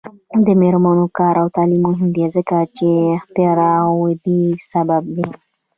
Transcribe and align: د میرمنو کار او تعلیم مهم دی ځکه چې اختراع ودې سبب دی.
د 0.45 0.47
میرمنو 0.61 1.05
کار 1.17 1.35
او 1.41 1.47
تعلیم 1.57 1.81
مهم 1.89 2.07
دی 2.15 2.25
ځکه 2.35 2.57
چې 2.75 2.87
اختراع 3.17 3.81
ودې 3.99 4.43
سبب 4.71 5.03
دی. 5.15 5.27